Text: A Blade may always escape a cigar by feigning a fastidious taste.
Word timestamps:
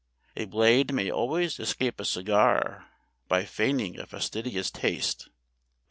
A 0.35 0.45
Blade 0.45 0.91
may 0.95 1.11
always 1.11 1.59
escape 1.59 1.99
a 1.99 2.05
cigar 2.05 2.89
by 3.27 3.45
feigning 3.45 3.99
a 3.99 4.07
fastidious 4.07 4.71
taste. 4.71 5.29